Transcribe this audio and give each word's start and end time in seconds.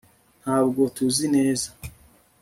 ntabwo 0.41 0.81
tuzi 0.95 1.25
neza 1.35 1.69